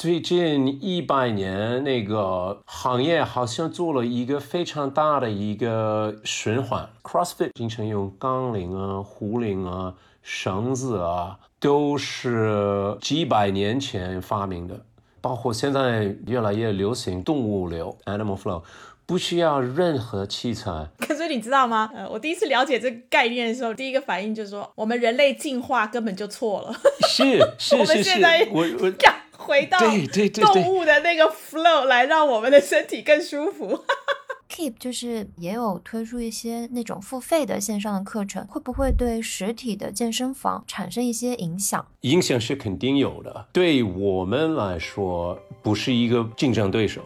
[0.00, 6.88] 最近一百年，那个行业好像做了一个非常大的一个循环。
[7.02, 9.92] CrossFit 经常用杠铃啊、壶铃啊、
[10.22, 14.80] 绳子啊，都是几百年前发明的。
[15.20, 18.62] 包括现在越来越流行动物流 （Animal Flow）。
[19.04, 21.90] 不需要任何器材，可是你知道吗？
[21.92, 26.72] 呃，我第一次了解这个概念的时候，第一个反应就是说，我们人类进化根本就错了。
[27.06, 28.20] 是是是是，
[28.50, 33.84] 我我要 回到动物的那个 flow 来，让我们的身体更舒服。
[34.50, 41.86] Keep 就是也有推出一些那种付费的线上的课程，会不会对实体的健身房产生一些影响？
[42.00, 47.00] 影响是肯定有的，对我们来说不是一个竞争对手。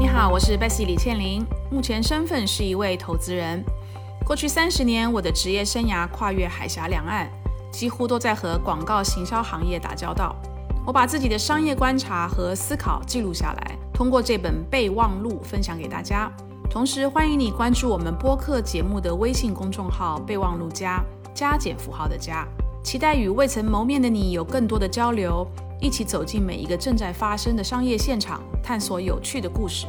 [0.00, 3.62] 你好，我是 Bessy 李倩玲，目前身份是一位投资人。
[4.24, 7.30] 过去三十年，我的职业生涯跨越海峡两岸，
[7.70, 10.34] 几乎都在和广告行销行业打交道。
[10.84, 16.28] 我把自己的商业观察和思考记录下来，通过这本备忘录分享给大家。
[16.68, 21.00] 同时，欢迎你关注我们播客节目的微信公众号“备忘录加”，
[21.32, 22.44] 加减符号的加。
[22.82, 25.46] 期待与未曾谋面的你有更多的交流。
[25.80, 29.86] 一起走进每一个正在发生的商业现场，探索有趣的故事。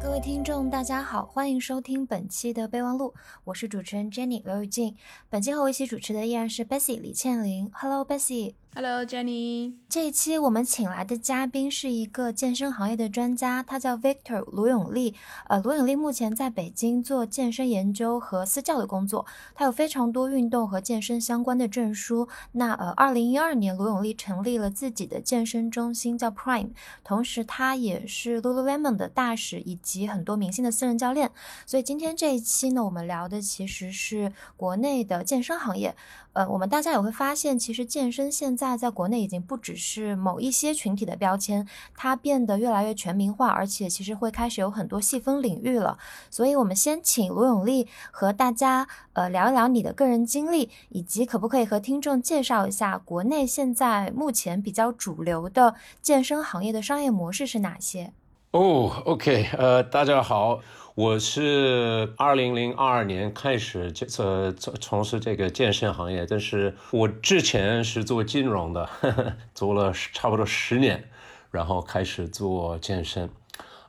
[0.00, 4.94] 各位听众，大家好，欢迎收听本期的备忘录，我是主持人 Jenny 刘雨静。
[5.28, 7.70] 本期和我一起主持的依然是 Bessy 李倩玲。
[7.72, 8.54] Hello，Bessy。
[8.76, 15.14] Hello Jenny，这一期我们请来的嘉宾是一个健身行业的专家，他叫 Victor 卢永利。
[15.46, 22.26] 呃，卢永利目前在北京做健身研究和私教的工作，他有非常多运动和健身相关的证书。
[22.50, 26.70] 那呃，二零一二年卢永利成立了自己的健身中心叫 Prime，
[27.04, 31.30] 同时他也是 Lululemon 的大使以及很多明星的私人教练。
[31.64, 35.94] 所以今天这一期呢，我们聊的其实是国内的健身行业。
[36.32, 45.98] 呃，我们大家也会发现，其实健身现在现在在国内已经不只是某一些群体的标签，它变得越来越全民化，而且其实会开始有很多细分领域了。
[46.30, 58.14] 所以，我们先请罗永利和大家呃聊一聊你的个人经历，以及可不可以和听众介绍一下国内现在目前比较主流的健身行业的商业模式是哪些？
[58.52, 60.60] 哦，OK，呃，大家好。
[60.96, 68.88] 我是二零零二年开始这从从事这个健身行业，但是我之前是做金融的，
[69.56, 71.02] 做了差不多十年，
[71.50, 73.28] 然后开始做健身。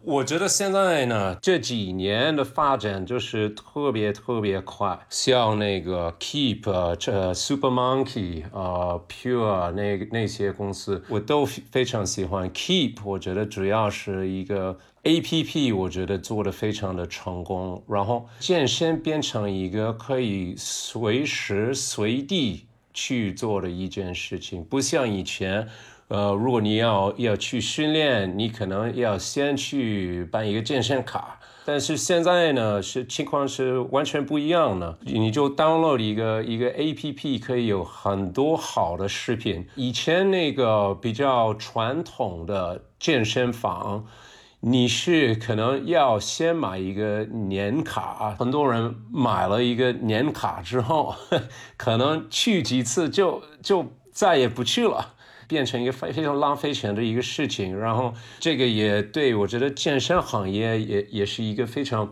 [0.05, 12.47] 我觉得现在呢，这几年的发展就是特别特别快，像那个 Keep、这 Super Monkey 啊、Pure 那那些公司，我都非常喜欢。
[12.51, 14.77] Keep 我觉得主要是一个。
[15.07, 25.67] A P P 我觉得做的非常的成功，然后健身变成一个可以随时随地去做的一件事情，不像以前，
[26.07, 39.67] 呃，如果你要要去训练，你可能要先去办一个健身卡，但是现在呢是情况是完全不一样的，你就 download 一个一个 A P P，可以有很多好的视频。
[39.75, 44.05] 以前那个比较传统的健身房。
[44.61, 51.13] 你是可能要先买一个年卡，很多人买了一个年卡之后，
[51.77, 55.13] 可能去几次就就再也不去了，
[55.47, 57.77] 变成一个非非常浪费钱的一个事情。
[57.77, 62.11] 然后这个也对我觉得健身行业也也是一个非常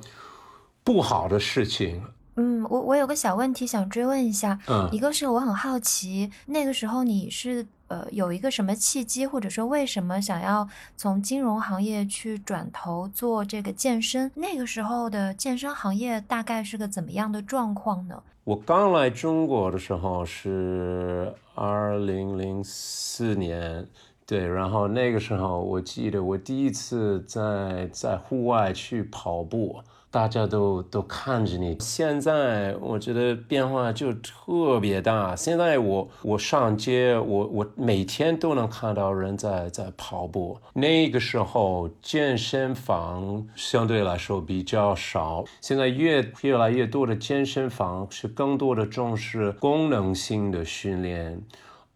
[0.84, 2.04] 不好的事情。
[2.36, 7.66] 嗯，我我有个小问题想追问一下，嗯，一个是我很好奇，那个时候你是。
[7.90, 10.68] 呃，有一个什么契机，或者说为什么想要
[10.98, 14.32] 从金融行业去转头做这个健身？
[14.34, 18.24] 那个时候的健身行业大概是个怎么样的状况呢？
[18.46, 23.88] 我刚来中国的时候是二零零四年，
[24.26, 29.82] 对，然后那个时候我记得我第一次在在户外去跑步。
[30.14, 31.76] 大家都都看着你。
[31.80, 35.36] 现在我觉得变化就特别大。
[35.36, 40.56] 现在我我上街，我我每天都能看到人在在跑步。
[40.74, 45.44] 那个时候健身房相对来说比较少。
[45.62, 51.42] 现在越越来越多的健身房是更多的重视功能性的训练。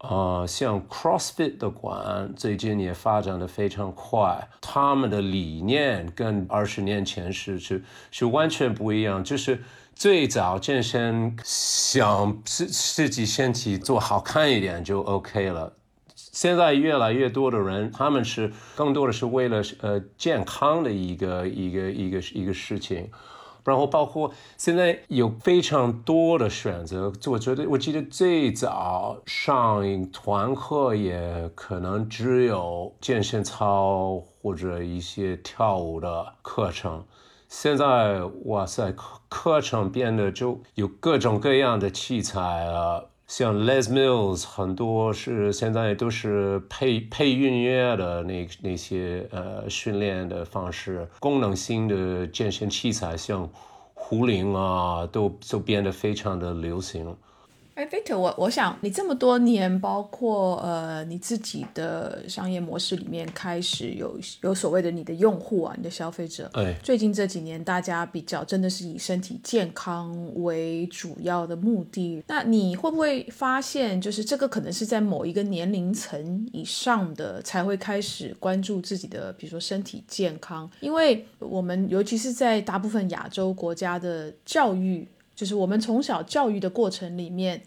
[0.00, 9.24] 呃，像 CrossFit 的馆最近也发展的非常快，他们的理念跟二十年前是是是完全不一样。
[9.24, 9.60] 就是
[9.96, 15.72] 最早健身想自自己身体做好看一点就 OK 了，
[16.14, 23.10] 现在越来越多的人，他们是更多的是为了呃健康的一个一个一个一个事情。
[23.64, 27.12] 然后包括现在有非常多的选择。
[27.26, 37.04] 我觉得我记得最早上团课也可能只有健身操或者一些跳舞的课程。
[37.48, 43.04] 现在哇塞，课课程变得就有各种各样的器材啊。
[43.28, 53.46] 像 Les Mills 很多是现在都是配配音乐的那那些呃训练的方式，功能性的健身器材像
[53.92, 57.14] 壶铃啊，都都变得非常的流行。
[57.78, 66.50] 哎，Victor，我我想你这么多年，包括呃你自己的商业模式里面，开始有有所谓的你的用户啊，你的消费者。
[66.54, 72.20] 哎，最近这几年，大家比较真的是以身体健康为主要的目的。
[72.26, 80.68] 那你会不会发现，就是这个可能是在某一个年龄层以上的才会开始关注自己的，比如说身体健康？
[80.80, 85.06] 因为我们尤其是在大部分亚洲国家的教育。
[85.38, 87.62] 就是我们从小教育的过程里面，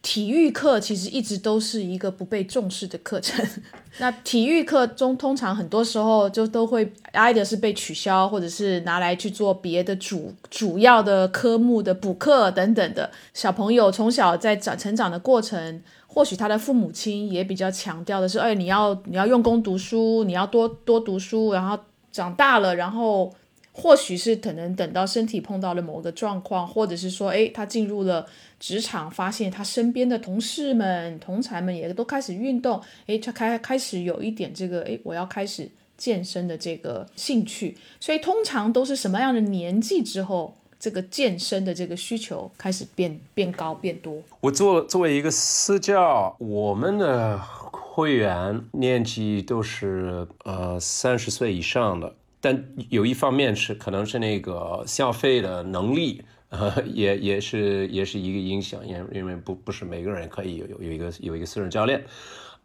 [0.00, 3.46] 体育课其实一直都是一个不被重视的课程。
[4.00, 13.10] 那体育课中，通常很多时候就都会挨的是被取消，或者是拿来去做别的主主要的科目的补课等等的。
[13.34, 21.78] 小朋友从小在长成长的过程，或许他的父母亲也比较强调的是，哎，你要你要用功读书，你要多多读书，然后
[22.10, 23.30] 长大了，然后。
[23.72, 28.26] 或许是可能等到身体碰到了某个状况，或者是说，诶，他进入了
[28.58, 37.76] 职场，发现他身边的同事们、同才们也都开始运动，诶，他开开始有一点这个，诶，我要开始健身的这个兴趣。
[38.00, 44.20] 所以通常都是什么样的年纪之后，这个健身的这个需求开始变变高变多？
[44.40, 52.12] 我作作为一个私教，我们的会员年纪都是呃三十岁以上的。
[52.40, 62.04] 但有一方面是可能是那个消费的能力，呃，也也是也是一个影响，因因为不不是每个人可以有有一个有一个私人教练，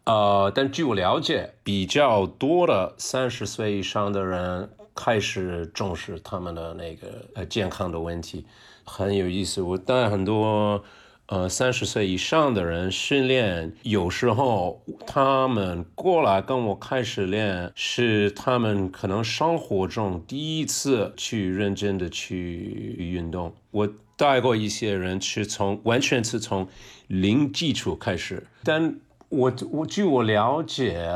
[0.04, 8.46] 呃，但据我了解，比较多的三十岁以上的人开始重视他们的那个呃健康的问题，
[8.84, 9.60] 很有意思。
[9.62, 10.82] 我当然很多。
[11.28, 23.52] 呃，三十岁以上的人训练，有时候他们过来跟我开始练，是他们可能生活中第一次去认真的去运动。
[23.72, 26.68] 我带过一些人是从完全是从
[27.08, 28.94] 零基础开始，但
[29.28, 31.10] 我我据我了解，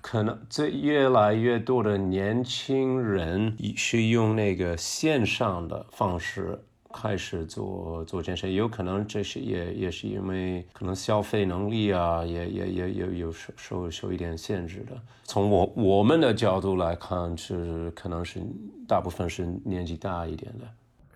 [0.00, 6.60] 可能这越来越多的年轻人是用那个线上的方式。
[6.96, 14.98] 开始做做健身，也有可能这是也也是因为可能消费能力啊，也也也有有受受受一点限制的。
[15.24, 18.40] 从我我们的角度来看，是可能是
[18.88, 20.66] 大部分是年纪大一点的。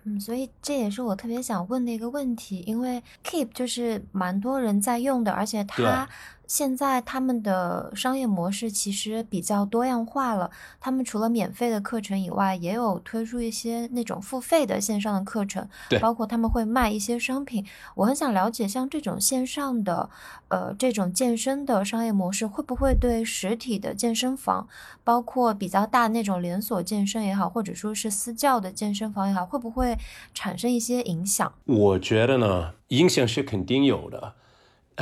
[0.03, 6.07] 嗯，所以这也是我特别想问的一个问题，因为 Keep 就是蛮多人在用的，而且它。
[6.51, 10.51] 现在他们的商业模式其实比较多样化了。
[10.81, 17.65] 他们除了免费的课程以外，也有推出一些那种付费的线上的课程，对，包括他们会卖一些商品。
[17.95, 20.09] 我很想了解，像这种线上的，
[20.49, 24.67] 呃，这种健身的商业模式，会不会对实体的健身房，
[25.05, 29.97] 包括比较大那种连锁健身也好，或者说是私教的健身房也好，会不会
[30.33, 31.53] 产生一些影响？
[31.63, 34.33] 我觉得呢，影响是肯定有的。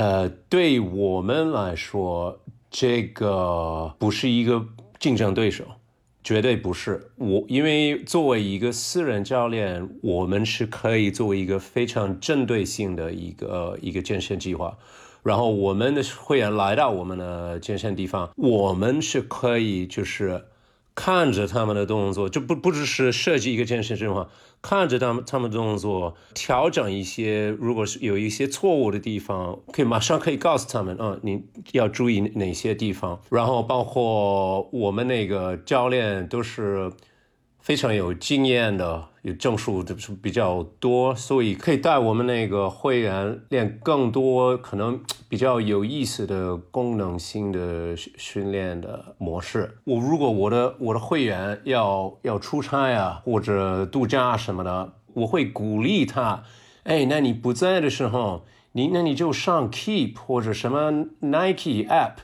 [0.00, 4.64] 呃，对我们来说，这个不是一个
[4.98, 5.62] 竞争对手，
[6.24, 7.10] 绝对不是。
[7.16, 14.78] 我因为作为一个私人教练，我们是可以作为一个非常针对性的一个一个健身计划。
[15.22, 20.46] 然后我们的会员来到我们的健身地方，我们是可以就是。
[21.02, 24.28] 看着他们的动作，就不不只是设计一个健身计划，
[24.60, 31.42] 看着他们他们动作，调整一些，如果是有一些错误的地方，可以马上可以告诉他们，嗯，你
[31.72, 33.18] 要注意哪些地方。
[33.30, 36.92] 然后包括我们那个教练都是。
[37.60, 44.98] 非常有经验的，有证书的是比较多，所以可以带我们那个会员练更多可能
[45.28, 49.76] 比较有意思的功能性的训练的模式。
[49.84, 56.42] 我如果我的我的会员要要出差啊或者度假什么的，我会鼓励他，
[56.84, 60.90] 哎，那你不在的时候，你那你就上 Keep 或者什么
[61.20, 62.14] Nike App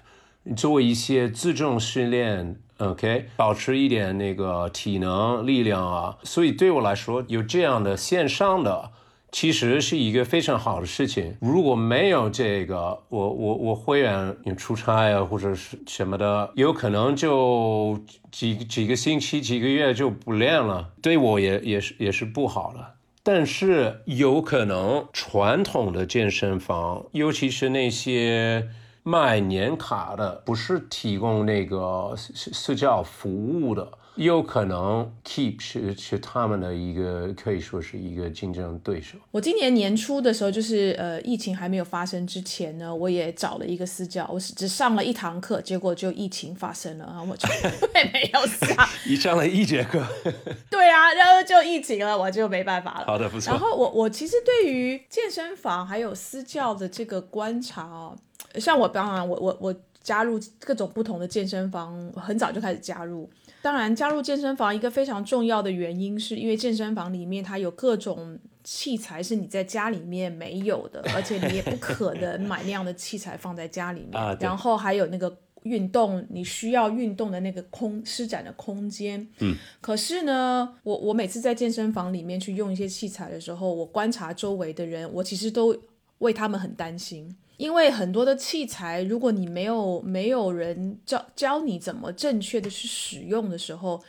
[0.56, 2.62] 做一些自重训练。
[2.78, 8.90] OK，保持一点那个体能力量啊，所以对我来说，有这样的线上的
[9.32, 11.36] 其实是一个非常好的事情。
[11.40, 17.98] 如果没有这个，我我我会员出差啊，或者是什么的，有可能就
[18.30, 22.94] 几几个星期、几个月就不练了，对我也也是也是不好了。
[23.22, 28.68] 但是有可能传统的健身房，尤其是那些
[29.08, 33.86] 卖年卡的，不是提供那个私私教服务的。
[34.16, 39.18] 有可能 Keep 是是他们的一个可以说是一个竞争对手。
[39.30, 47.46] 我今年年初的时候，就是呃疫情还没有发生之前呢，我也找了一个私教，我是只上了一堂课，结果就疫情发生了啊，我就
[47.92, 48.88] 没有上。
[49.06, 50.02] 你上了一节课？
[50.70, 53.06] 对啊，然后就疫情了，我就没办法了。
[53.06, 53.52] 好的，不错。
[53.52, 58.16] 然后我我其实对于健身房还有私教的这个观察哦，
[58.58, 63.28] 像我当然我我我加入各种不同的健身房，很早就开始加入。
[63.62, 74.36] 当然，加入健身房一个非常重要的原因，是因为健身房里面它有各种器材是你在家里面没有的，而且你也不可能买那样的器材放在家里面。
[74.38, 79.26] 然后还有那个运动，你需要运动的那个空施展的空间。
[79.40, 79.56] 嗯。
[79.80, 85.76] 可是呢，我我每次在健身房里面去用一些器材的时候，我观察周围的人，我其实都
[86.18, 87.36] 为他们很担心。
[87.56, 94.02] 因为很多的器材，如果你没有没有人教教你怎么正确的去使用的时候，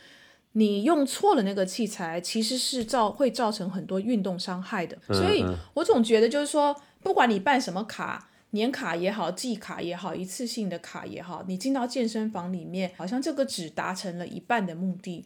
[0.52, 4.98] 你用错了那个器材，其实是造会造成很多运动伤害的。
[5.06, 15.24] 所以我总觉得就是说，不管你办什么卡，年卡也好，季卡也好，一次性的卡也好，你进到健身房里面，好像这个只达成了一半的目的。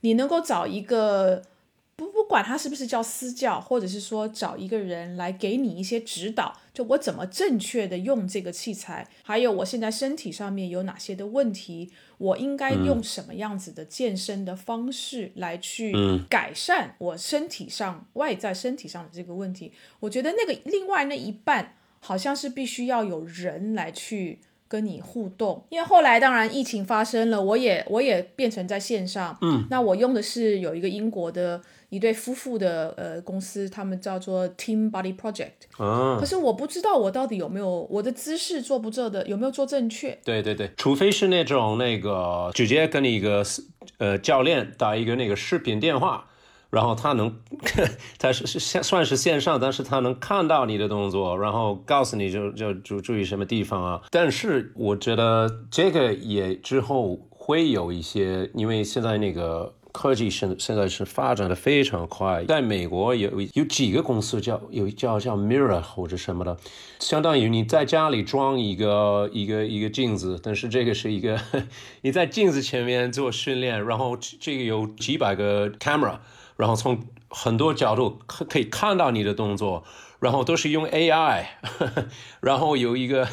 [0.00, 1.42] 你能够找一个。
[1.96, 15.94] 不不管他是不是叫私教，或者是说找一个人来给你一些指导，就我怎么正确的用这个器材，还有我现在身体上面有哪些的问题，我应该用什么样子的健身的方式来去
[16.28, 19.72] 改善我身体上外在身体上的这个问题。
[20.00, 24.40] 我觉得那个另外那一半好像是必须要有人来去。
[24.74, 29.38] 跟你互动，因为后来当然疫情发生了，我也我也变成在线上。
[29.40, 35.70] 嗯，那我用的是有一个英国的一对夫妇的呃公司，他们叫做 Team Body Project。
[35.78, 40.18] 啊，可是我不知道我到底有没有我的姿势做不做的有没有做正确。
[40.24, 43.44] 对对对，除非是那种那个直接跟你一个
[43.98, 46.26] 呃教练打一个那个视频电话。
[46.74, 47.34] 然后他能，
[48.18, 54.02] 他是是线算是线上，但是他能看到你的动作，然后告诉你就就注注意什么地方啊。
[54.10, 66.56] 但是我觉得这个也之后会有一些，因为现在那个科技现现在是发展的非常快，在美国有有几个公司叫有叫叫 Mirror 或者什么的，
[66.98, 71.40] 相当于你在家里装一个一个一个镜子，但是这个是一个
[72.02, 76.16] 你在镜子前面做训练，然后这个有几百个 camera。
[76.56, 79.84] 然后从很多角度可可以看到你的动作，
[80.20, 81.46] 然后都是用 AI，
[82.40, 83.28] 然后有一个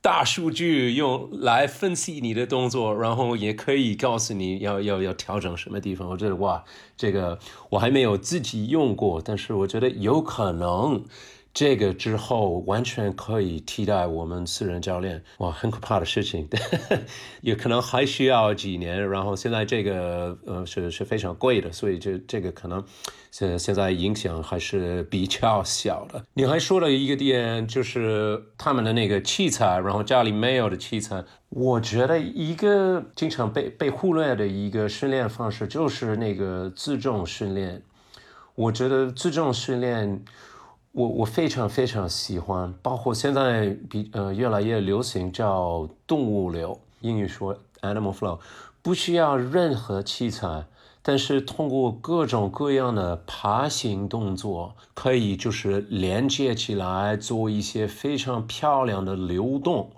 [0.00, 6.08] 大数据用来分析你的动作，然后也可以告诉你要要要调整什么地方。
[6.08, 6.64] 我觉得哇，
[6.96, 7.38] 这个
[7.70, 11.04] 我还没有自己用过，但是我觉得有可能。
[11.54, 16.48] 这个之后完全可以替代我们私人教练，哇，很可怕的事情，
[17.42, 19.06] 也可能还需要几年。
[19.10, 22.82] 然后现在这个呃是是非常贵的，所以这这个可能
[23.30, 26.24] 现现在影响还是比较小的。
[26.32, 31.22] 你还说了一个点，就是他们的那个器材，然后家里没有的器材。
[31.50, 37.82] 我觉得一个经常被被忽略的一个训练方式就是那个自重训练。
[38.54, 40.24] 我觉得自重训练。
[40.92, 48.38] 我我非常非常喜欢，包括现在比呃越来越流行叫动物流，英语说 animal flow，
[48.82, 50.66] 不需要任何器材，
[51.00, 59.90] 但是通过各种各样的爬行动作，可以就是连接起来做一些非常漂亮的流动，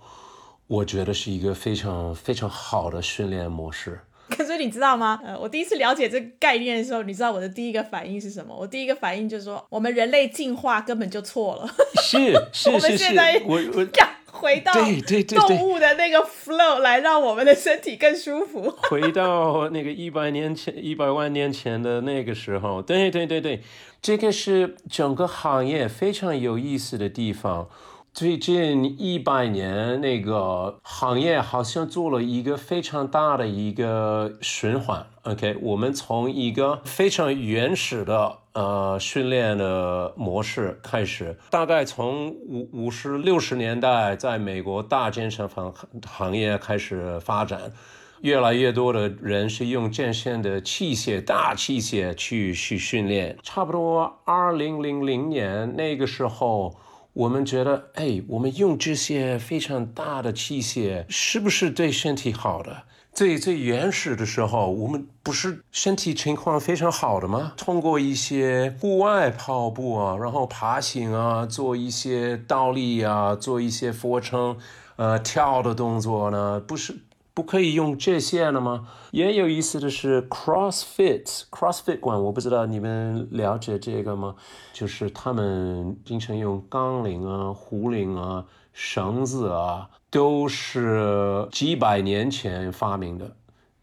[0.68, 4.00] 我觉得是一个非常非常好的训练模式。
[4.30, 5.20] 可是你知道吗？
[5.24, 8.56] 呃，我第一次了解这个概念的时候，你知道我的第一个反应是什么？
[8.56, 11.68] 我第一个反应就是说，我们人类进化根本就错了。
[12.02, 12.70] 是是 是是。
[12.70, 13.86] 我们现在我我
[14.34, 18.68] 回到对对对动物的那个 flow 来让我们的身体更舒服。
[18.90, 23.60] 回到那个一百年前、一百万年前的那个时候，对对对对，
[24.02, 27.68] 这个是整个行业非常有意思的地方。
[28.14, 35.04] 最近一百年，那个行业好像做了一个非常大的一个循环。
[35.22, 45.74] OK，我们从一个非常原始的呃训练的模式开始，大概从五五十六十年代，在美国大健身房
[46.06, 47.72] 行业开始发展。
[48.20, 53.36] 越来越多的人是用健身的器械、大器械去去训练。
[53.42, 56.74] 差不多二零零零年那个时候，
[57.14, 62.82] 我们觉得，哎，我们用这些非常大的器械，是不是对身体好的？
[63.12, 67.52] 最最原始的时候，我们不是身体情况非常好的吗？
[67.56, 74.56] 通过一些户外跑步啊，然后爬行啊，做一些倒立啊，做一些俯卧撑，
[74.96, 76.96] 呃，跳的动作呢，不是
[77.34, 78.88] 不可以用这些了吗？
[79.10, 84.36] 也有意思的是，CrossFit，CrossFit 馆，我不知道你们了解这个吗？
[84.72, 89.90] 就是他们经常用杠铃啊、壶铃啊、绳子啊。
[90.10, 93.34] 都是几百年前发明的，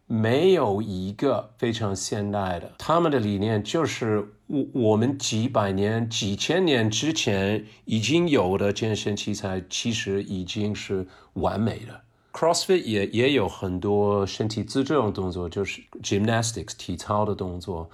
[0.07, 2.71] 没有一个非常现代的。
[2.77, 11.99] 他们的理念就是我我们几百年、几千年之前已经有的健身器材，其实已经是完美的。
[12.33, 17.89] CrossFit 也也有很多身体自重动作，就是 gymnastics 体操的动作，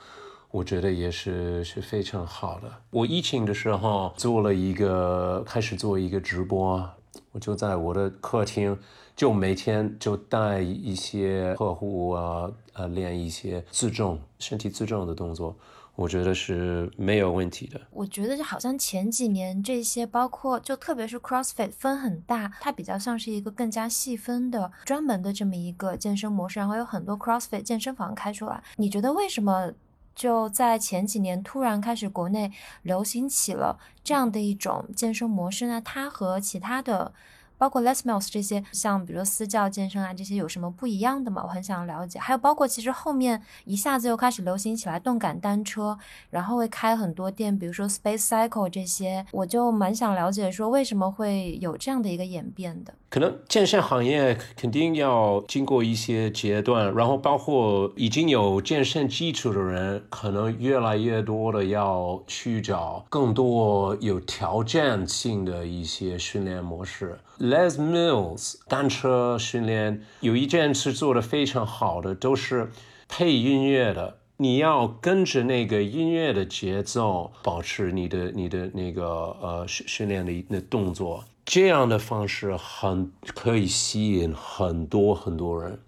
[0.51, 2.72] 我觉得也是是非常好的。
[2.91, 6.88] 我疫情的时候做了一个，开始做一个直播。
[7.32, 8.77] 我就在我的客厅，
[9.15, 15.56] 就每天就带一些客户啊，呃，练一些自重、身体自重的动作，
[15.98, 17.82] 我觉得是没有问题的。
[17.89, 28.63] 我觉得就好像前几年这些，包括就特别是 CrossFit 分很大，它比较像是一个更加细分的、专门的这么一个健身模式，然后有很多 CrossFit 健身房开出来。
[28.75, 29.74] 你觉得为什么
[30.13, 32.51] 就在前几年突然开始国内
[32.84, 35.82] 流行起了这样的一种健身模式呢？
[35.84, 37.12] 它和其他的。
[37.58, 41.42] 包括 Les Mills 这些，像比如说私教健身啊，这些有什么不一样的吗？
[41.44, 42.20] 我很想了解。
[42.20, 45.98] 还有包括其实后面一下子又开始流行起来动感单车，
[46.30, 52.94] 然后会开很多店，比如说 Space Cycle 这些，我就蛮想了解说为什么会有这样的一个演变的。
[53.10, 67.18] 可能健身行业肯定要经过一些阶段，然后包括已经有健身基础的人，可能越来越多的要去找更多有挑战性的一些训练模式。
[67.50, 72.70] Les Mills 单车训练有一件事做的非常好的，都是
[73.08, 74.18] 配音乐的。
[74.36, 79.06] 你要跟着那个音乐的节奏，保持你的你的那个
[79.42, 85.80] 呃训训练的那动作，这样的方式很可以吸引很多很多人。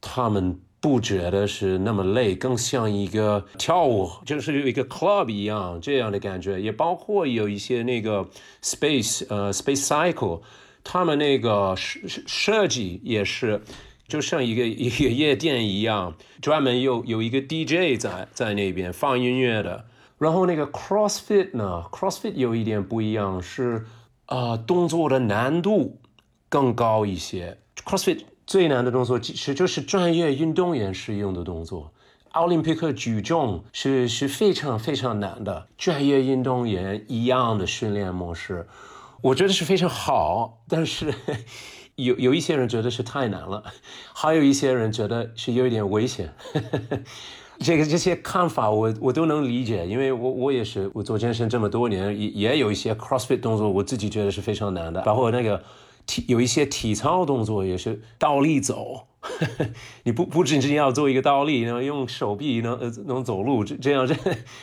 [0.00, 6.58] 他们不觉得是那么累，更像一个跳舞，就是有一个 club 一样这样的感觉。
[6.58, 8.26] 也包括有一些那个
[8.62, 10.40] space 呃 space cycle。
[10.88, 13.60] 他们那个设设计也是，
[14.06, 19.84] 就像一个 一个夜店一样，专门有有一个 DJ 在在那边放音乐的。
[20.16, 23.84] 然后那个 CrossFit 呢，CrossFit 有一点不一样，是
[24.26, 25.98] 啊，动作的难度
[26.48, 27.58] 更高一些。
[27.84, 31.92] CrossFit 最难的动作其实就是专业运动员使用的动作，
[32.30, 38.68] 奥林匹克举重是是非常非常难的，专业运动员一样的训练模式。
[39.22, 41.12] 我觉得是非常好，但是
[41.96, 43.64] 有有一些人觉得是太难了，
[44.14, 46.32] 还有一些人觉得是有一点危险。
[47.58, 55.62] 这个这些看法我我都能理解，因为我我也是我做健身这么多年，也也有一些 CrossFit 动作，我自己觉得是非常难的，包括那个
[56.06, 59.06] 体有一些体操动作也是倒立走，
[60.04, 64.14] 你不不仅仅要做一个倒立，然后用手臂能呃能走路，这这样这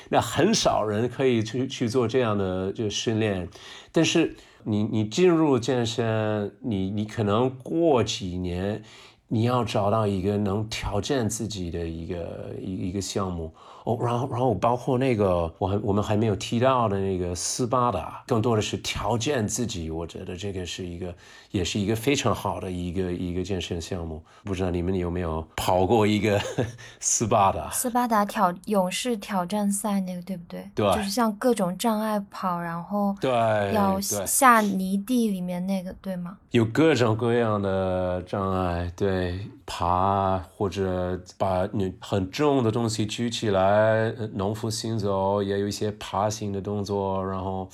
[0.09, 3.47] 那很少人可以去去做这样的就训练。
[3.91, 8.81] 但是你你进入健身，你你可能过几年，
[9.27, 13.53] 你要找到一个能挑战自己的一个一一个项目。
[13.85, 19.89] 哦，然后然后包括那个我还我们还没有提到的那个斯巴达，更多的是挑战自己。
[19.91, 21.13] 我觉得这个是一个，
[21.51, 24.23] 也是一个非常好的一个一个健身项目。
[24.43, 26.39] 不知道你们有没有跑过一个
[26.99, 27.69] 斯巴达？
[27.71, 30.69] 斯巴达挑勇士挑战赛那个对不对？
[30.73, 33.29] 对，就是像各种障碍跑，然后对
[33.73, 36.37] 要下泥地里面那个对吗？
[36.51, 44.13] 有各种各样的障碍，对，爬或者把你很重的东西举起来。
[44.33, 47.67] 农夫行走也有一些爬行的动作，然后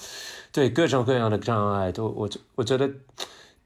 [0.51, 2.89] 对各种各样的障碍都，我我觉得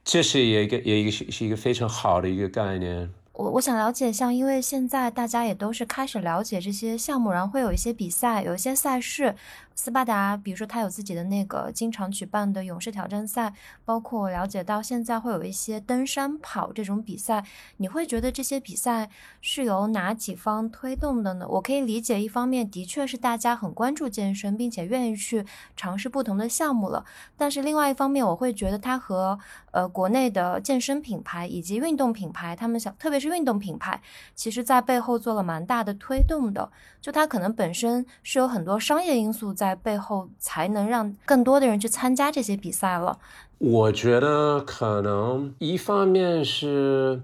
[0.04, 3.10] 这是一个也一个是是一个非常好的一个概念。
[3.34, 9.36] 我我想了解，像因为现在大家也都是开始了解这些项目，然后会有一些比赛，有一些赛事，
[9.76, 17.44] 斯巴达，比如说他有自己的那个经常举办的勇士挑战赛，包括我了解到现在会有一些登山跑这种比赛，
[17.78, 19.10] 你会觉得这些比赛
[19.42, 21.48] 是由哪几方推动的呢？
[21.50, 25.44] 我可以理解，一方面的确是大家很关注健身，并且愿意去
[25.76, 27.04] 尝试不同的项目了，
[27.36, 29.40] 但是另外一方面，我会觉得它和
[29.72, 34.00] 呃国内的健身品牌以及运动品牌，他们想特别是运动品牌，
[34.36, 39.63] 其实在背后做了蛮大的推动的，就它可能本身是有很多商业因素在。
[39.64, 43.18] 在背后才能让更多的人去参加这些比赛了。
[43.60, 47.22] 我觉得可能一方面是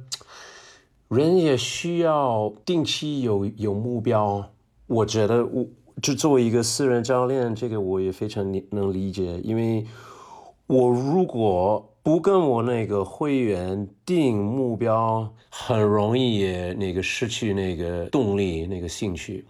[1.10, 4.50] 人也需要定期有有目标。
[4.88, 5.68] 我觉得我
[6.02, 9.86] 就作为一个私人教练，这个我也非常能理解，因为
[10.66, 16.46] 我如果不跟我那个会员定目标，很容易
[16.78, 19.46] 那个失去那个动力、那个兴趣。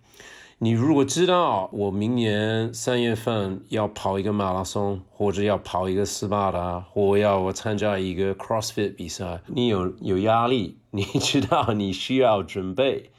[0.61, 13.09] 你如果知道我明年三月份要跑一个马拉松，或者要跑一个斯巴达，或要我参加一个 CrossFit 比赛，你有有压力，你知道你需要准备。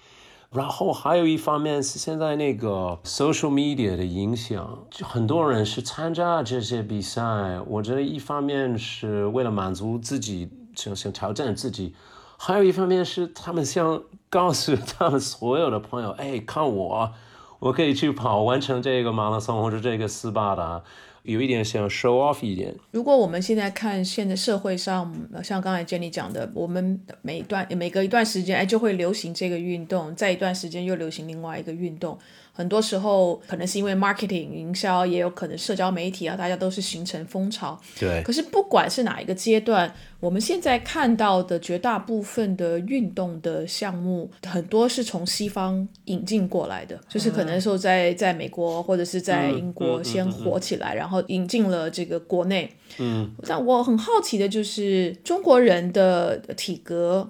[0.53, 7.22] 然后还有一方面是现在那个 social media 的影响，就很多人是参加这些比赛。
[7.66, 11.94] 我觉得一方面是为了满足自己，想想挑战自己；
[12.37, 17.11] 还有一方面是他们想告诉他们所有的朋友，哎，看我。
[17.61, 20.83] 我可以去跑完成这个马拉松或者这个斯巴达，
[21.23, 22.75] 有一点想 show off 一点。
[22.90, 32.18] 如果我们现在看现在社会上，像刚才 Jenny 讲的，我们每一段每隔一段时间，哎，就会流行这个运动，在一段时间又流行另外一个运动。
[32.53, 37.81] 很多时候可能是因为 marketing 营销，也有可能社交媒体啊，大家都是形成风潮。
[37.99, 38.23] 对。
[38.23, 52.71] 可是不管是哪一个阶段，我们现在看到的绝大部分的运动的项目，很多是从西方引进过来的，就是可能说在在美国或者是在英国先火起来，然后引进了这个国内。
[52.99, 53.31] 嗯。
[53.47, 57.29] 但我很好奇的就是中国人的体格。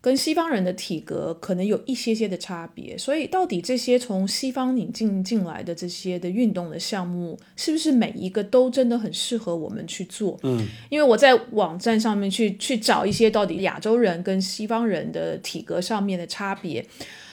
[0.00, 10.38] 跟西方人的体格可能有一些些的差别，所以到底这些从西方引进进来的这些的运动的项目，是不是每一个都真的很适合我们去做？
[10.44, 16.86] 嗯，因为我在网站上面去去找一些到底亚洲人跟西方人的体格上面的差别，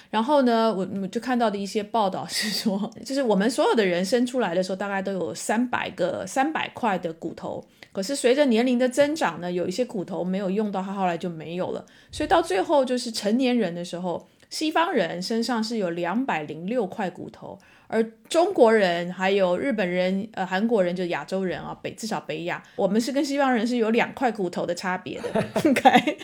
[0.09, 7.63] 然后呢，我我就看到的一些报道是说，就是我们所有的人生出来的时候，大概都有三百个三百块的骨头。
[7.95, 11.85] 可是随着年龄的增长呢，有一些骨头没有用到，它后来就没有了。
[12.11, 25.29] 所以到最后就是成年人的时候，西方人身上是有两百零六块骨头，而中国人还有日本人、呃韩国人，就亚洲人啊，北至少北亚，我们是跟西方人是有两块骨头的差别的。
[25.63, 26.17] OK，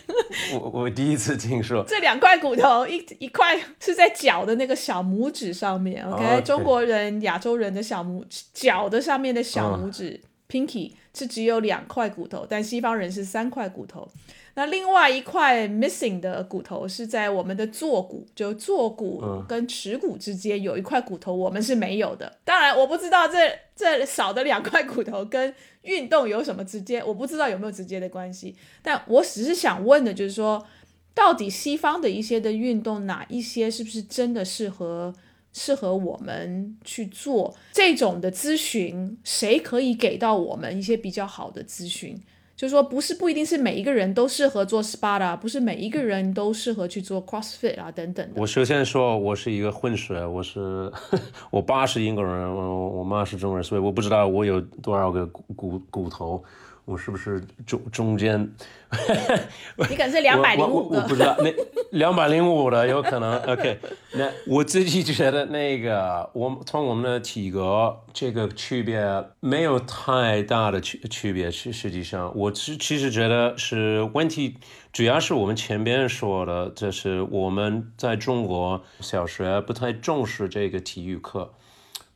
[0.52, 6.04] 我我第一次听说这两块骨头，一一块是在脚的那个小拇指上面。
[6.04, 10.20] OK，中国人、亚洲人的小拇脚的上面的小拇指。
[10.48, 14.08] Pinky 是只有两块骨头，但西方人是三块骨头。
[14.54, 22.38] 那另外一块 missing 的骨头是在我们的坐骨，就坐骨跟耻骨之间有一块骨头，我们是没有的。
[22.44, 28.54] 当然，我不知道这这少的两块骨头跟运动有什么直接，我不知道有没有直接的关系。
[28.82, 30.66] 但我只是想问的就是说，
[31.14, 35.14] 到底西方的一些的运动，哪一些是不是真的适合？
[35.52, 42.18] 适合我们去做这种的咨询，谁可以给到我们一些比较好的咨询？
[42.54, 48.24] 就是说，不是不一定是每一个人都适合做 SPA 啊，不是每一个人都适合去做 CrossFit 啊等等。
[48.36, 50.92] 我首先说，我是一个混血，我是
[51.50, 56.42] 我爸是英国人，我我妈是中国人，所以我不知道我有多少个骨骨头。
[56.84, 58.52] 我是不是中中间？
[59.88, 61.50] 你可能是两百零五个，我不知道那
[61.92, 63.38] 两百零五的有可能。
[63.46, 63.78] OK，
[64.12, 71.50] 那我自己觉得那个，我从我们的体格这个区别没有太大的区区别。
[71.50, 74.58] 实实际上，我其其实觉得是问题，
[74.92, 81.54] 主要是我们前边说的，就是我们在中国小学不太重视这个体育课。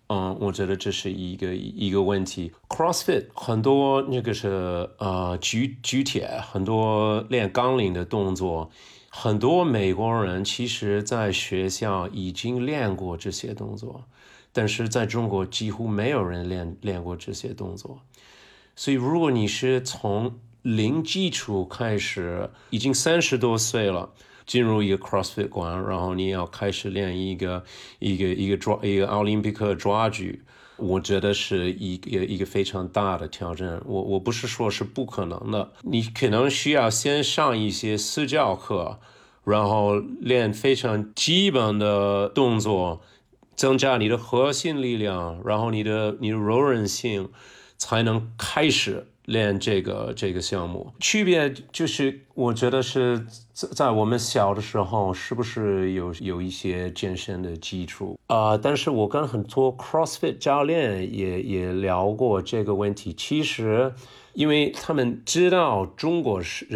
[0.08, 2.52] 嗯，我觉得这是一个一个问题。
[2.68, 8.70] CrossFit 很多那个是呃举举铁，很多练杠铃的动作，
[9.08, 14.04] 很多美国人其实在学校已经练过这些动作，
[14.52, 17.98] 但是在中国几乎没有人练练过这些动作。
[18.76, 24.10] 所以如果你是从零基础开始，已经三十多岁了。
[24.46, 27.64] 进入一个 CrossFit 馆，然后你要开始练一个
[27.98, 30.42] 一个一个抓一个奥林匹克抓举，
[30.76, 33.82] 我觉得是一个一个非常大的挑战。
[33.84, 39.00] 我我不是说是不可能的，你可能需要先上一些私教课，
[39.44, 43.00] 然后练非常基本的动作，
[43.54, 47.30] 增加你的核心力量，然后你的你的柔韧性，
[47.78, 50.92] 才能开始练这个这个项目。
[50.98, 58.56] 区别就是，我觉得是在在我们小的时候，是不是有有一些健身的基础啊？
[58.56, 63.12] 但是我跟很多 CrossFit 教练也也聊过这个问题。
[63.12, 63.92] 其实，
[64.32, 66.66] 因为他们知道中国是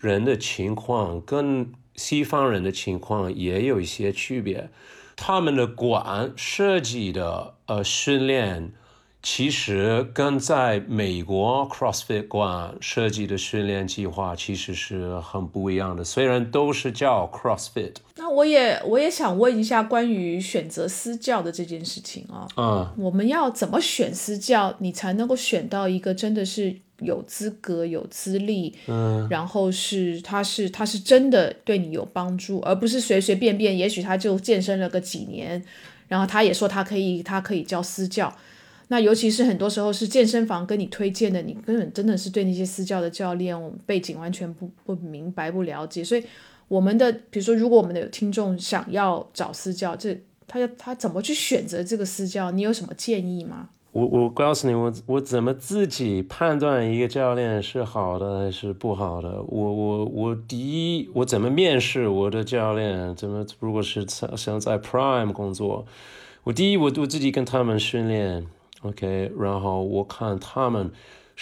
[0.00, 4.70] 人的情况跟西方人的情况也有一些区别。
[5.16, 8.72] 他们的馆设计的呃训练，
[9.22, 16.02] 其实跟在美国 CrossFit 馆设计的训练计划其实是很不一样的。
[16.02, 26.76] 虽然都是叫 CrossFit，那我也我也想问一下关于选择私教的这件事情啊，嗯，我们要怎么选私教，你才能够选到一个真的是？
[27.00, 35.64] 有资格、有资历，嗯，然后是他是他是真的对你有帮助，而不是随随便便，也许他就健身了个几年，
[36.08, 38.30] 然后他也说他可以他可以教私教，
[38.92, 46.24] 那尤其是很多时候是健身房跟你推荐的，你根本真的是对那些私教的教练背景完全不不明白不了解，所以
[46.66, 52.50] 我们的比如说，如果我们的听众想要找私教，这他要他怎么去选择这个私教？
[52.50, 53.68] 你有什么建议吗？
[53.92, 59.40] 我我告诉你，我我怎么自己判断一个教练是好的还是不好的？
[59.42, 63.14] 我我我第一，我怎么面试我的教练？
[63.14, 64.04] 怎么如果是
[64.36, 65.86] 想在 Prime 工作，
[66.42, 68.46] 我第一我我自己跟他们训练
[68.82, 70.90] ，OK，然后我看他们。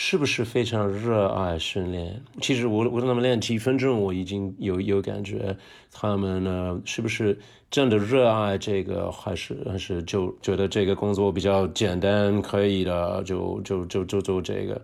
[0.00, 2.22] 是不是非常热爱训练？
[2.40, 5.56] 其实我我跟他们练几分钟，我已经有有感觉，
[5.90, 7.36] 他们呢是不是
[7.68, 14.80] 真的热爱这个，还是还是就觉得这个工作比较简单，可以的，就就就就做这个。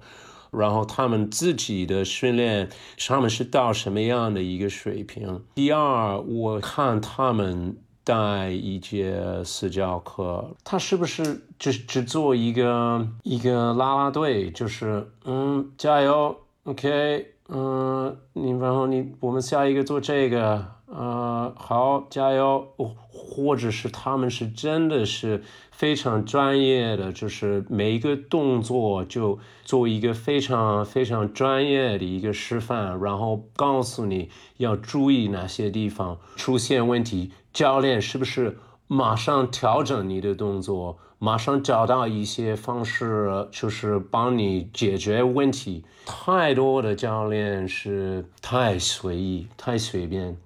[0.51, 2.69] 然后他们自己的训练，
[3.07, 5.41] 他们是到什么样的一个水平？
[5.55, 7.77] 第二，我看他们。
[8.05, 14.51] 带一节私教课，他是不是只只做一个一个拉拉队？
[14.51, 22.69] 就是嗯，加油，OK，嗯，你然后你我们下一个做这个，呃，好，加油，
[23.09, 37.33] 或者是他们是真的是非常专业的，就是每一个动作就做一个非常非常专业的一个示范，然后告诉你要注意哪些地方出现问题。
[37.55, 45.85] 教练是不是马上调整你的动作，马上找到一些方式，就是帮你解决问题？
[46.05, 50.37] 太多的教练是太随意、太随便。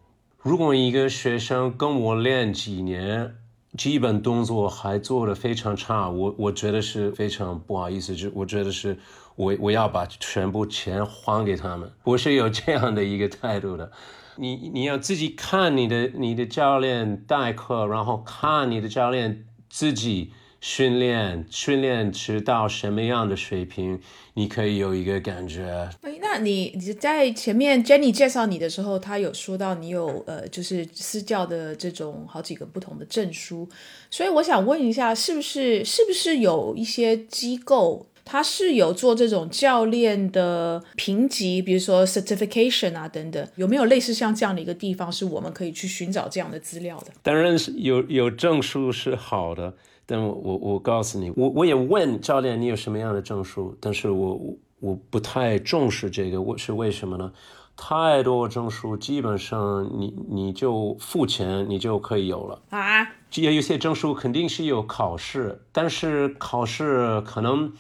[0.42, 3.34] 如果一个学生跟我练几年，
[3.78, 8.98] 基本动作还做得非常差，我我觉得是非常不好意思，就我觉得是
[9.34, 13.90] 我我要把全部钱还给他们，我是有这样的一个态度的。
[14.38, 24.00] 你你要自己看你的你的教练代课，然后看你的教练自己训练训练直到什么样的水平，
[24.34, 25.90] 你可以有一个感觉。
[26.02, 33.68] 哎，那你你在前面 Jenny 介绍你的时候，他有说到你有呃就是私教的这种好几个不同的证书，
[34.10, 38.06] 所以我想问一下，是不是是不是有一些机构？
[38.30, 47.06] 他是有做这种教练的评级，比如说 certification 啊等等，有没有类似像这样的一个地方，是我们可以去寻找这样的资料的？
[47.22, 49.72] 当然是有，有证书是好的，
[50.04, 54.38] 但我我我告诉你，我我也问教练你有什么样的证书，但是我
[54.80, 57.32] 我不太重视这个，我是为什么呢？
[57.78, 67.72] 太多证书，基本上你你就付钱你就可以有了啊，也有些证书肯定是有考试，但是考试可能。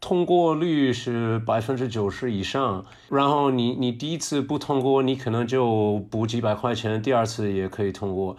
[0.00, 8.34] 通过率是百分之九十以上，然后你你第一次不通过，你可能就补几百块钱，第二次也可以通过，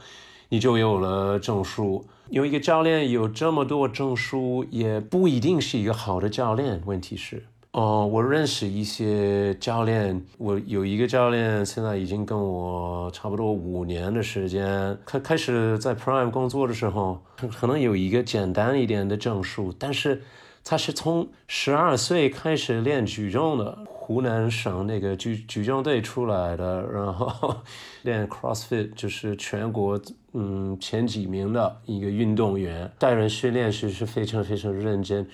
[0.50, 2.04] 你就有了证书。
[2.32, 6.82] 有一个教练有这么多证书，也不一定是一个好的教练。
[6.86, 17.21] 问题是，哦，我认识一些教练，我有一个教练现在已经跟我差不多五年的时间，开开始在 Prime 工作的时候，
[17.54, 20.24] 可能有一个简单一点的证书，但是。
[20.63, 27.56] 他是从十二岁开始练举重的，湖南省那个举举重队出来的，然后
[28.04, 30.00] 练 CrossFit，就是全国
[30.34, 32.91] 嗯前几名的一个运动员。
[33.00, 35.28] 带人训练是是非常非常认真，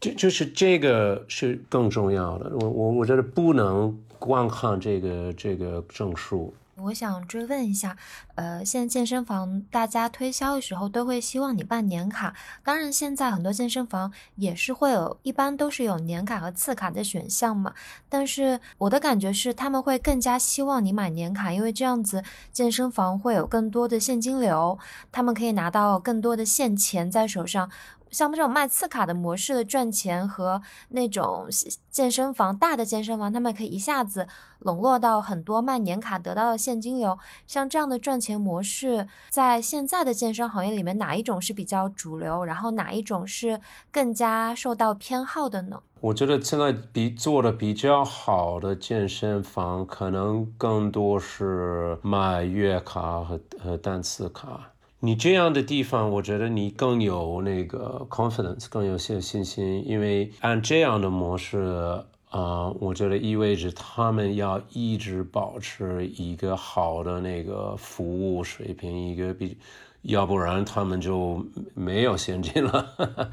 [0.00, 2.50] 就就是这个是更重要的。
[2.60, 6.54] 我我我觉得不能光看这个这个证书。
[6.84, 7.96] 我想追问一下，
[8.36, 17.74] 呃，现在健身房大家推销的时候都会希望你办年卡，当然现在很多健身房也是会有，一般都是有年卡和次卡的选项嘛。
[18.08, 24.78] 但是我的感觉是，他们会更加希望你买年卡，因为这样子健身房会有更多的现金流，
[25.10, 27.70] 他们可以拿到更多的现钱在手上。
[28.10, 31.46] 像这种卖次卡的模式的赚钱和那种
[31.90, 34.26] 健身房大的健身房，他们可以一下子
[34.60, 37.18] 笼络到很多卖年卡得到的现金流。
[37.46, 42.44] 像这样的赚钱模式，在现在的健身行业里面，哪一种是比较主流？
[42.44, 45.80] 然后哪一种是更加受到偏好的呢？
[46.00, 54.70] 我觉得现在比做的比较好的健身房，可能更多是卖月卡和和单次卡。
[55.00, 69.56] 你这样的地方，我觉得你更有那个 confidence，更有些信心，因为按这样的模式啊，我觉得意味着他们要一直保持一个好的那个服务水平，一个比，
[70.02, 73.30] 要不然他们就没有现金了，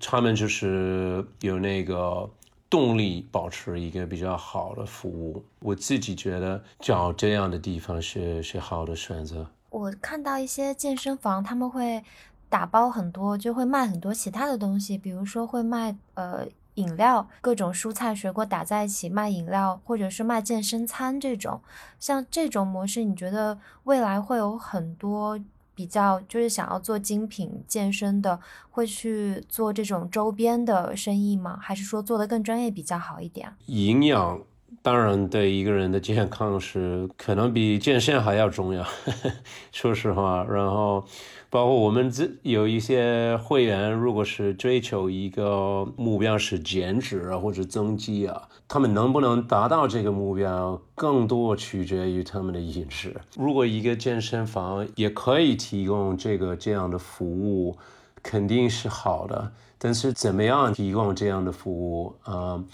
[0.00, 2.30] 他们就是有那个
[2.70, 5.44] 动力保持一个比较好的服务。
[5.60, 9.46] 我自己觉得找这样的地方是是好的选择。
[9.72, 12.04] 我看到一些健身房，他们会
[12.50, 21.62] 打包很多，就会卖很多其他的东西，比如说会卖呃饮料，各种蔬菜水果打在一起卖饮料，或者是卖健身餐这种。
[21.98, 25.40] 像这种模式，你觉得未来会有很多
[25.74, 28.38] 比较就是想要做精品健身的，
[28.70, 31.58] 会去做这种周边的生意吗？
[31.58, 33.50] 还是说做的更专业比较好一点？
[33.64, 34.42] 营养。
[34.82, 38.84] 当然，对一个人的健康是可能比健身还要重要，
[39.70, 40.44] 说实话。
[40.50, 41.04] 然后，
[41.48, 53.14] 包括我们这有一些会员，如果是追求一个目标是减脂啊或者增肌啊，他们能不能达到这个目标，更多取决于他们的饮食。
[53.36, 57.78] 如果一个健身房也可以提供这个这样的服务，
[58.20, 59.52] 肯定是好的。
[59.78, 62.64] 但是怎么样提供这样的服务啊？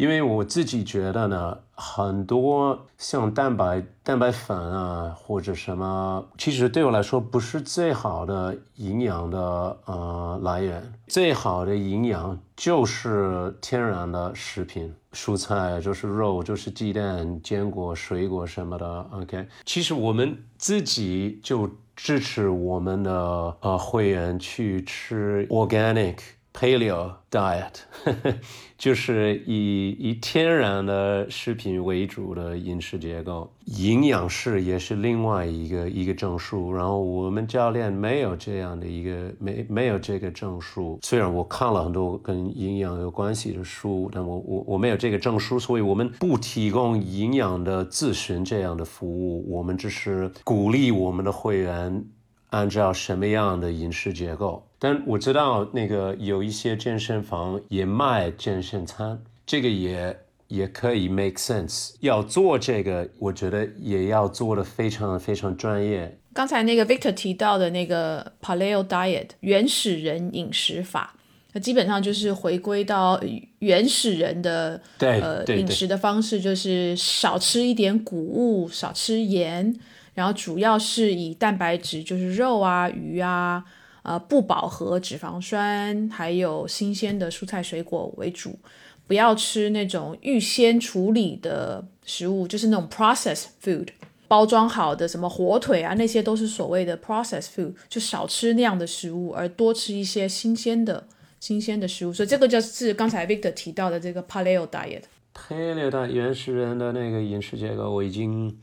[0.00, 9.38] 因为我自己觉得呢，很多像蛋白、蛋白粉啊，或者什么，其实对我来说不是最好的营养的
[9.84, 10.82] 呃来源。
[11.06, 19.06] 最好的营养就是天然的食品，蔬菜就是肉，就是鸡蛋、坚果、水果什么的。
[19.12, 26.16] OK，其实我们自己就支持我们的呃会员去吃 organic。
[26.52, 27.80] Paleo diet
[28.76, 36.72] 就是以以天然的食品为主的饮食结构，营养师也是另外一个一个证书。
[36.72, 40.98] 然后我们教练没有这样的一个没没有这个证书。
[41.02, 49.46] 虽然我看了很多跟营养有关系的书，但我我我没有这个证书，所以我们不提供营养的咨询这样的服务。
[49.52, 52.04] 我们只是鼓励我们的会员
[52.50, 54.66] 按照什么样的饮食结构。
[54.78, 61.94] 但我知道那个有一些健身房也卖健身餐，这个也也可以 make sense。
[62.00, 66.18] 要做这个，我觉得也要做的非常非常专业。
[66.32, 71.16] 刚才那个 Victor 提到的那个 Paleo Diet 原始人饮食法，
[71.52, 73.20] 那基本上就是回归到
[73.58, 79.76] 原始人的呃饮食的方式，就是少吃一点谷物，少吃盐，
[80.14, 83.64] 然后主要是以蛋白质，就是肉啊、鱼啊。
[84.02, 88.58] 呃，不饱和脂肪酸，还有新鲜的蔬菜水果为主，
[89.06, 93.88] 不要吃那种预先处理的食物，就是那种 processed food，
[94.26, 101.06] 包装好的什么火腿啊，那些都是所谓的 processed food，就少吃那样的食物，而多吃一些新鲜的、
[101.38, 102.12] 新鲜的食物。
[102.12, 105.02] 所以这个就是刚才 Victor 提到的这个 Paleo diet。
[105.34, 108.58] Paleo diet 原始人的那个饮食结构，我已经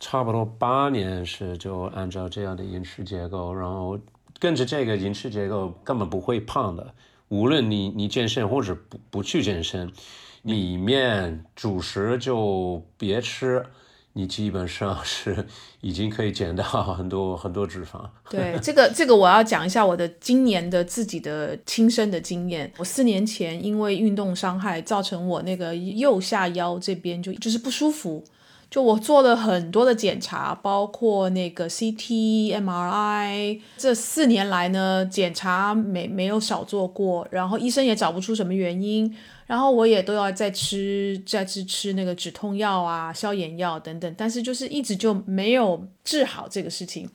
[0.00, 3.98] 差不多八年是就按照这样的饮食结构，然后。
[4.38, 6.92] 跟着这个饮食结构根本不会胖的，
[7.28, 9.90] 无论你你健身或者不不去健身，
[10.42, 13.64] 里面主食就别吃，
[14.12, 15.46] 你基本上是
[15.80, 18.06] 已经可以减到很多很多脂肪。
[18.28, 22.70] 对，这个这个我要讲一下我的今年的自己的亲身的经验。
[22.76, 28.22] 我四年前因为运动伤害，造成我那个右下腰这边就就是不舒服。
[28.68, 47.08] 就我做了很多的检查，包括那个 CT、MRI，这四年来呢，检查没没有少做过，然后医生也找不出什么原因，然后我也都要再吃再吃吃那个止痛药啊、消炎药等等，但是就是一直就没有治好这个事情。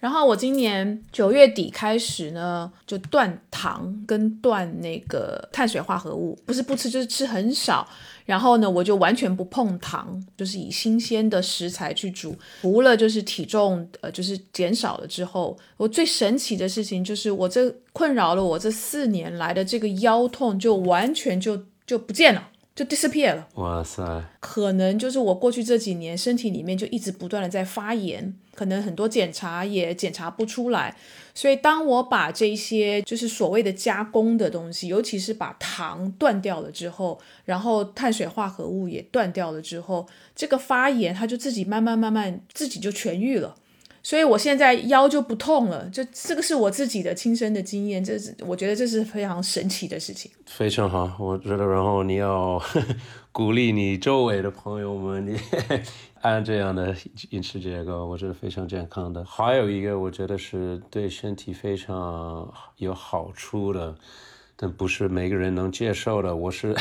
[0.00, 7.86] 然后我今年九月底开始呢，就断糖跟断那个碳水化合物，不是不吃就是吃很少。
[8.30, 12.32] 然后呢，我就完全不碰糖，就是以新鲜的食材去煮。
[12.60, 22.48] 除了就是体重呃就是减少了之后，我最神奇的事情就是我这困扰了我这四年来的这个腰痛就完全就就不见了。
[22.80, 24.02] 就 disappear 了，哇塞！
[24.40, 30.96] 可能就是我过去这几年身体里面就一直不断的在发炎，可能很多检查也检查不出来，
[31.34, 43.56] 所以当我把这些就是所谓的加工的东西，尤其是把糖断掉了之后，然后碳水化合物也断掉了之后，这个发炎它就自己慢慢慢慢自己就痊愈了。
[44.02, 50.30] 所以我现在腰就不痛了，就这个是我自己的亲身的经验，这是我觉得这是非常神奇的事情。
[50.46, 52.62] 非常好，我觉得，然后你要
[53.32, 55.38] 鼓励你周围的朋友们，你
[56.22, 56.96] 按这样的
[57.30, 59.24] 饮食结构，我觉得非常健康的。
[59.24, 63.94] 还有一个，我觉得是对身体非常有好处的。
[64.62, 66.36] 但不是每个人能接受的。
[66.36, 66.76] 我是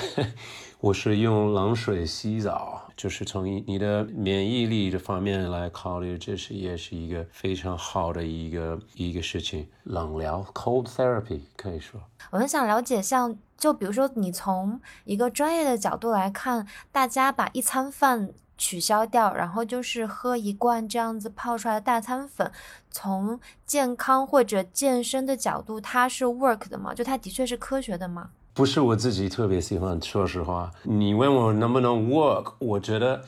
[0.81, 9.67] 我是用冷水洗澡，就是从你的免疫力这方面来考虑，这是也是一个非常好的一个一个事情。
[9.83, 11.99] 冷疗 （cold therapy） 可以说。
[12.31, 18.29] 我很想了解，像就比如说你从一个专业的角度来看，大家把一餐饭。
[18.61, 22.51] 取消掉，然后就是喝一罐这样子泡出来的大餐粉。
[22.91, 26.93] 从健康或者健身的角度，它是 work 的吗？
[26.93, 28.31] 就它的确是科学的吗？
[28.59, 30.69] 不是我自己特别喜欢，说实话。
[30.83, 33.23] 你问我能不能 work，我觉得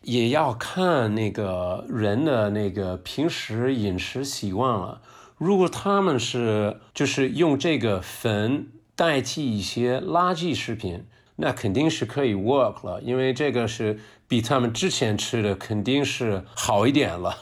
[0.00, 5.02] 也要看那个人的那个平时饮食习惯了。
[5.36, 11.04] 如果他们是就是用这个粉代替一些垃圾食品。
[11.34, 13.98] 那肯定是可以 work 了，因为这个是
[14.28, 17.36] 比他们之前吃的肯定是好一点了。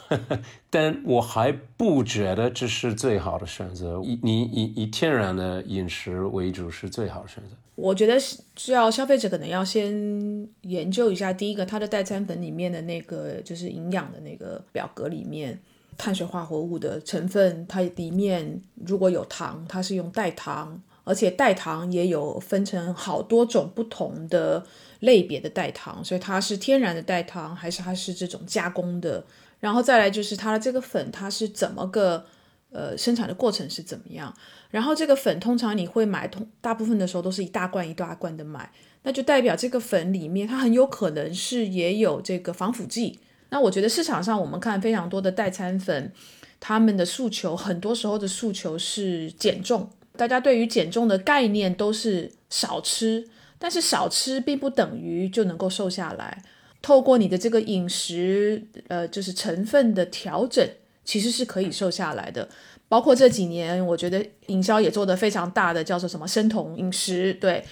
[0.70, 4.00] 但我还不觉得这是最好的选择。
[4.04, 7.50] 以你以以天然的饮食为主是最好的选择。
[7.74, 8.16] 我觉得
[8.56, 15.58] 需要消费者可能要先研究一下，第一个它的代餐粉里面的那个就是营养的那个表格里面，
[15.98, 20.80] 碳水化合物的成分，它里面如果有糖，它是用代糖。
[21.02, 24.62] 而且代糖也有分成好多种不同的
[25.00, 29.24] 类别的代糖，所以它是天然的代糖还是它是这种加工的？
[29.60, 32.26] 然后再来就是它的这个粉，它是怎么个
[32.72, 34.34] 呃生产的过程是怎么样？
[34.70, 38.70] 然后这个粉通常你会买，通大部分的时候都是一大罐一大罐的买，
[39.02, 43.18] 那就代表这个粉里面它很有可能是也有这个防腐剂。
[43.50, 46.12] 那我觉得市场上我们看非常多的代餐粉，
[46.60, 49.90] 他们的诉求很多时候的诉求是减重。
[50.16, 56.42] 大家对于减重的概念都是少吃，但是少吃并不等于就能够瘦下来。
[56.82, 60.66] 透过你的这个饮食，呃，就是成分的调整，
[61.04, 62.48] 其实是可以瘦下来的。
[62.88, 67.64] 包括这几年，我觉得营销也做得非常大的，叫做什么生酮饮食，对，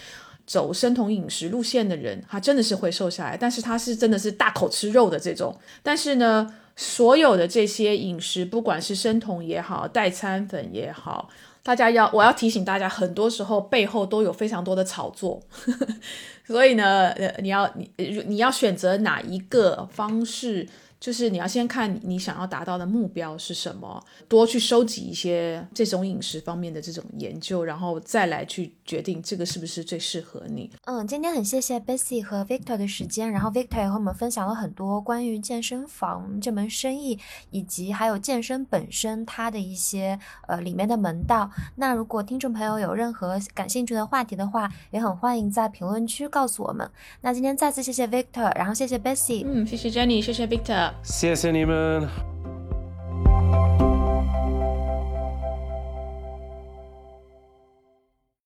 [0.46, 3.36] 走生酮饮食路线的人，他真的是会瘦下来。
[3.36, 5.58] 但是他是真的是大口吃肉的这种。
[5.82, 11.28] 但是呢，所有的这些饮食，不管是生酮也好，代餐粉也好。
[11.62, 15.40] 大家要，我要提醒大家，很多时候背后都有非常多的炒作，
[16.46, 17.90] 所以呢，呃，你要你
[18.26, 20.66] 你要选择哪一个方式。
[21.00, 30.70] 就是你要先看你想要达到的目标是什么，多去收集一些这种饮食方面的这种研究，然后再来去决定这个是不是最适合你。
[30.86, 37.18] 嗯，今天很谢谢 Bessy 和 Victor 的时间，然后 Victor 也和我们分享了很多关于健身房这门生意，
[37.50, 40.18] 以及还有健身本身它的一些
[40.48, 41.50] 呃里面的门道。
[41.76, 46.90] 那如果听众朋友有任何感兴趣的话题的话，也很欢迎在评论区告诉我们。
[47.20, 50.87] 那今天再次谢谢 Victor，然后谢谢 Bessy，嗯，谢谢 Jenny，谢谢 Victor。
[51.02, 53.77] See you soon, everyone.